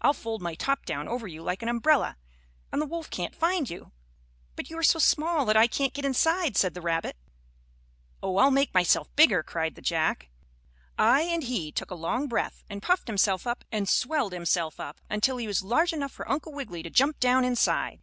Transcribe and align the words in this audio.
"I'll 0.00 0.14
fold 0.14 0.42
my 0.42 0.56
top 0.56 0.84
down 0.84 1.06
over 1.06 1.28
you 1.28 1.40
like 1.40 1.62
an 1.62 1.68
umbrella, 1.68 2.16
and 2.72 2.82
the 2.82 2.86
wolf 2.86 3.08
can't 3.08 3.36
find 3.36 3.70
you." 3.70 3.92
"But 4.56 4.68
you 4.68 4.76
are 4.78 4.82
so 4.82 4.98
small 4.98 5.44
that 5.46 5.56
I 5.56 5.68
can't 5.68 5.94
get 5.94 6.04
inside," 6.04 6.56
said 6.56 6.74
the 6.74 6.80
rabbit. 6.82 7.16
"Oh, 8.20 8.38
I'll 8.38 8.50
make 8.50 8.74
myself 8.74 9.14
bigger," 9.14 9.44
cried 9.44 9.76
the 9.76 9.80
Jack, 9.80 10.28
I 10.98 11.20
and 11.22 11.44
he 11.44 11.70
took 11.70 11.92
a 11.92 11.94
long 11.94 12.26
breath, 12.26 12.64
and 12.68 12.82
puffed 12.82 13.06
himself 13.06 13.46
up 13.46 13.64
and 13.70 13.88
swelled 13.88 14.32
himself 14.32 14.80
up, 14.80 15.00
until 15.08 15.36
he 15.36 15.46
was 15.46 15.62
large 15.62 15.92
enough 15.92 16.10
for 16.10 16.28
Uncle 16.28 16.52
Wiggily 16.52 16.82
to 16.82 16.90
jump 16.90 17.20
down 17.20 17.44
inside. 17.44 18.00